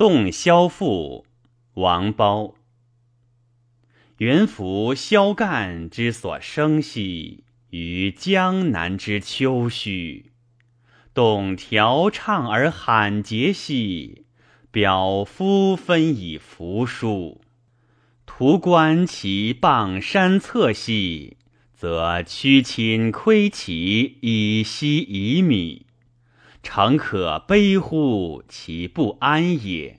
[0.00, 1.26] 洞箫赋，
[1.74, 2.54] 王褒。
[4.16, 10.22] 元服萧干之所生兮，于江南之秋墟。
[11.12, 14.24] 动调畅而罕结兮，
[14.70, 17.42] 表夫分以服书。
[18.24, 21.36] 图观其傍山侧兮，
[21.74, 25.84] 则屈亲窥其以息以米。
[26.62, 29.98] 诚可悲乎其不安也。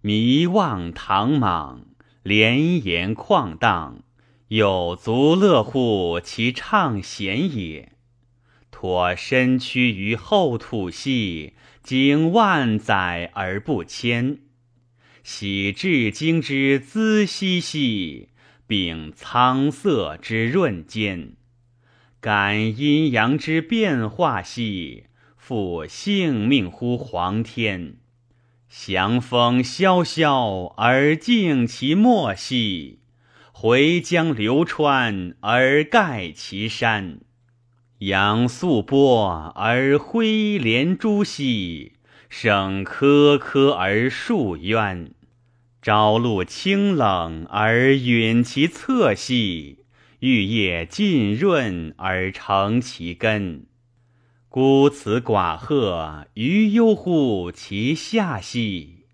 [0.00, 1.86] 迷望堂莽。
[2.22, 4.02] 连言旷荡，
[4.48, 7.92] 有足乐乎其畅闲也。
[8.70, 14.40] 托身躯于厚土兮，经万载而不迁。
[15.22, 18.28] 喜至精之滋兮兮，
[18.66, 21.32] 秉苍色之润间。
[22.20, 25.04] 感阴阳之变化兮，
[25.50, 27.96] 复性命乎皇天。
[28.68, 33.00] 祥风萧萧而静其默兮，
[33.50, 37.18] 回江流川而盖其山。
[37.98, 41.94] 阳素波而辉连珠兮，
[42.28, 45.10] 生颗颗而树渊。
[45.82, 49.78] 朝露清冷而允其侧兮，
[50.20, 53.66] 玉叶浸润而成其根。
[54.52, 59.04] 孤辞寡鹤，于幽乎其下兮；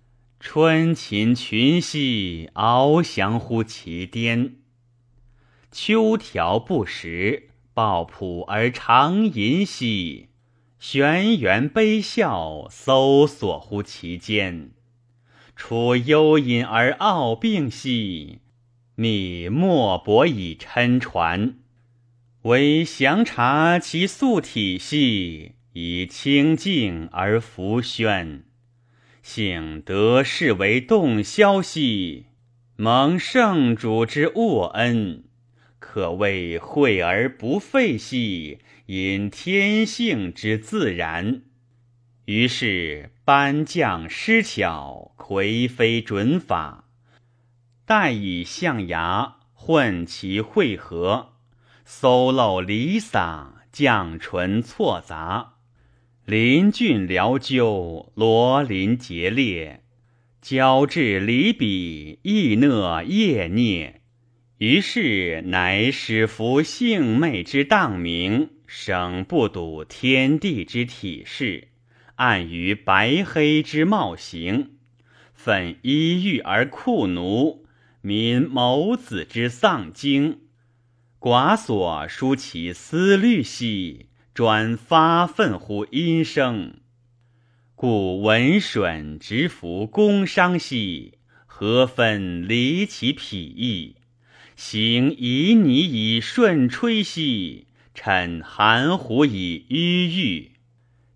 [0.41, 4.55] 春禽群兮，翱翔乎其巅。
[5.71, 10.29] 秋条不食，抱朴而长吟兮；
[10.79, 14.71] 玄猿悲啸，搜索乎其间。
[15.55, 18.39] 出幽隐而傲病兮，
[18.95, 21.59] 拟莫泊以琛传。
[22.47, 28.45] 惟详察其素体兮，以清静而弗宣。
[29.21, 32.27] 幸得视为洞箫兮，
[32.77, 35.25] 蒙圣主之沃恩，
[35.81, 41.43] 可谓惠而不废兮，因天性之自然。
[42.27, 46.85] 于是班将施巧，魁非准法，
[47.85, 51.33] 待以象牙混其会合。
[51.89, 55.53] 搜漏离洒，降唇错杂，
[56.25, 59.85] 林峻辽纠，罗林结裂，
[60.43, 64.01] 交质离比，异讷业孽。
[64.59, 71.69] 于是乃使服性昧之荡名，省不睹天地之体势，
[72.17, 74.73] 暗于白黑之貌形，
[75.33, 77.65] 愤衣欲而酷奴，
[78.01, 80.41] 民谋子之丧经。
[81.19, 86.81] 寡所疏其思虑兮，专发愤乎音声。
[87.75, 93.97] 故文顺直服工商兮，何分离其匹翼？
[94.55, 100.53] 行旖旎以顺吹兮，趁含糊以迂豫。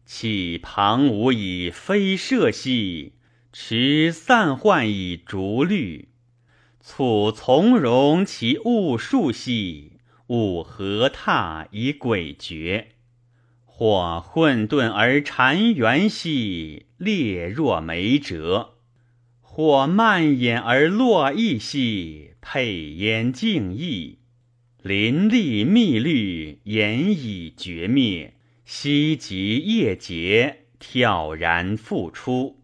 [0.05, 3.13] 气庞无以飞射兮，
[3.53, 6.09] 持散幻以逐虑。
[6.81, 9.93] 促从容其物数兮。
[10.29, 12.85] 物何踏以诡谲，
[13.65, 18.75] 或混沌而缠圆兮，列若梅折；
[19.41, 24.19] 或蔓延而络绎兮，佩焉静逸。
[24.83, 32.60] 林立密绿，言以绝灭；夕极夜节，跳然复出。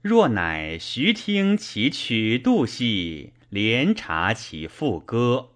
[0.00, 5.50] 若乃徐听其曲度兮，连察其赋歌。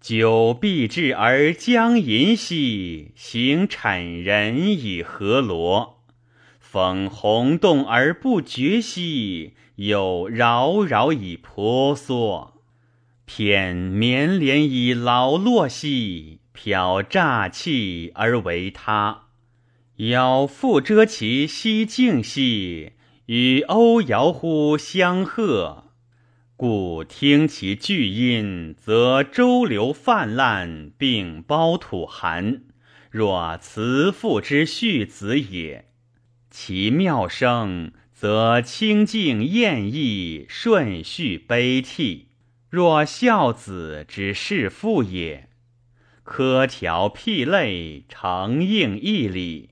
[0.00, 6.04] 久必至而将淫兮，行谄人以何罗？
[6.58, 12.60] 风洪动而不绝兮，有扰扰以婆娑。
[13.24, 19.28] 偏绵连以劳落兮，飘乍气而为他。
[19.96, 22.92] 邀复遮其息静兮，
[23.26, 25.84] 与欧遥乎相和。
[26.56, 32.62] 故听其巨音，则周流泛滥，并胞土寒，
[33.10, 35.86] 若慈父之续子也；
[36.50, 42.28] 其妙声，则清静艳逸，顺序悲涕，
[42.70, 45.50] 若孝子之事父也。
[46.24, 49.70] 苛条辟类，承应义理，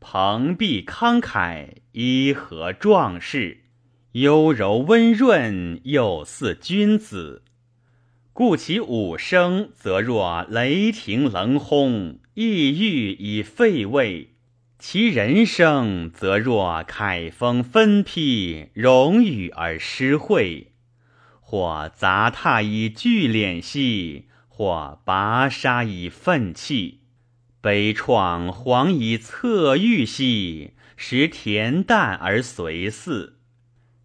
[0.00, 3.58] 蓬荜慷慨，伊和壮士。
[4.12, 7.44] 优柔温润，又似君子，
[8.32, 14.30] 故其五声则若雷霆冷轰，意欲以废位；
[14.80, 20.68] 其人生则若凯风分披，荣誉而失会；
[21.40, 26.99] 或杂沓以聚敛兮，或拔沙以奋气，
[27.62, 33.36] 悲怆黄以侧玉兮，时恬淡而随肆。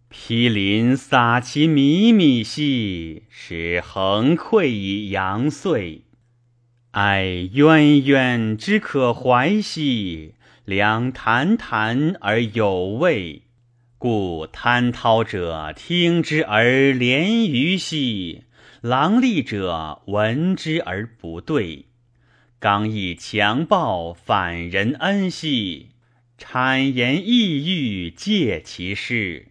[0.08, 6.02] 毗林撒其靡靡兮，使横溃以阳岁。
[6.90, 13.42] 哀渊渊之可怀兮，良谈谈而有味。
[13.98, 18.44] 故滔滔者听之而怜于兮，
[18.82, 21.86] 狼戾者闻之而不对。
[22.58, 25.90] 刚毅强暴反人恩兮，
[26.38, 29.48] 谄言意欲戒其事。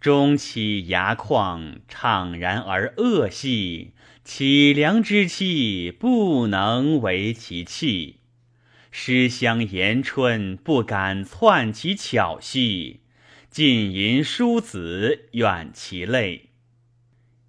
[0.00, 3.90] 终其牙旷，怅然而恶兮，
[4.24, 8.20] 凄凉之气不能为其气。
[8.92, 13.00] 诗香言春不敢窜其巧兮，
[13.50, 16.50] 尽吟书子远其泪。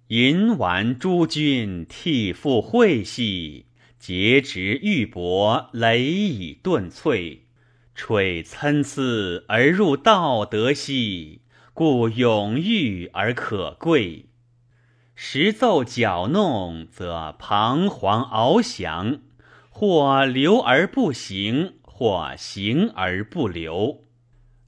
[0.08, 3.66] 银丸诸君替父会兮，
[4.06, 7.38] 节直玉帛雷以顿瘁。
[7.94, 9.00] 垂参差
[9.48, 11.40] 而入道德兮。
[11.72, 14.26] 故永裕而可贵，
[15.14, 19.20] 时奏搅弄，则彷徨翱翔；
[19.70, 24.04] 或流而不行，或行而不留。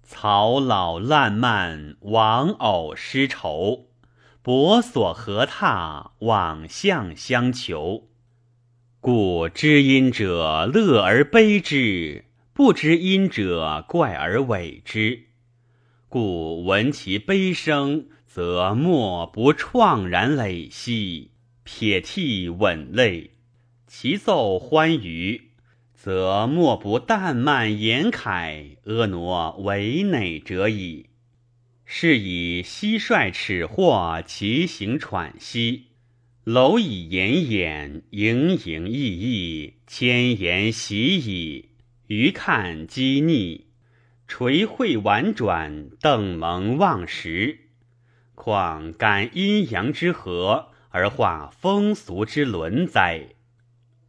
[0.02, 3.88] 草老烂漫，亡偶失愁；
[4.40, 8.08] 薄所何榻，往向相求。
[9.06, 15.26] 故知音者乐而悲之，不知音者怪而委之。
[16.08, 21.31] 故闻其悲声，则莫不怆然泪兮，
[21.62, 23.31] 撇涕吻泪；
[23.87, 25.53] 其奏欢愉，
[25.94, 31.06] 则莫不淡漫言慨，婀娜为馁者矣。
[31.85, 35.85] 是以蟋蟀齿或其行喘息，
[36.46, 41.70] 蝼蚁奄奄，盈盈溢溢，千言习矣。
[42.06, 43.66] 余看机逆。
[44.28, 47.62] 垂惠婉转，邓蒙忘时，
[48.37, 53.31] 况感阴阳之和，而化风俗之伦哉？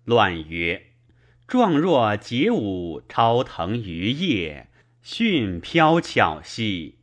[0.05, 0.91] 乱曰：
[1.47, 4.67] 状若解舞，超腾于夜，
[5.01, 6.97] 迅飘巧兮；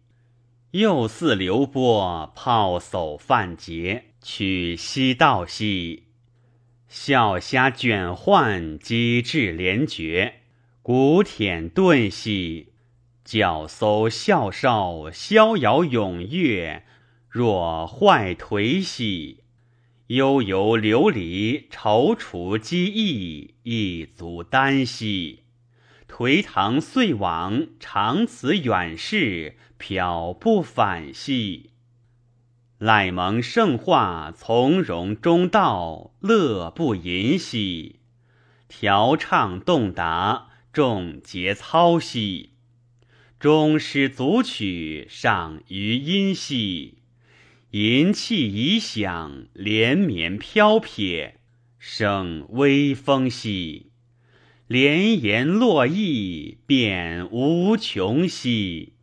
[0.70, 6.04] 又似流波，泡叟泛节，取西道兮。
[6.88, 10.36] 笑虾卷患，机智连绝，
[10.80, 12.68] 古舔顿兮。
[13.22, 16.84] 教搜笑少，逍遥踊跃，
[17.28, 19.40] 若坏颓兮；
[20.06, 25.40] 悠游流离，踌躇积意，一足丹兮。
[26.08, 31.73] 颓唐遂往，长此远逝，漂不返兮。
[32.78, 38.00] 赖蒙圣化，从容中道，乐不淫兮。
[38.66, 42.50] 调畅动达，众节操兮。
[43.38, 46.94] 终师足曲，上于音兮；
[47.70, 51.38] 银器已响，连绵飘撇，
[51.78, 53.92] 生微风兮。
[54.66, 58.93] 连言落意，变无穷兮。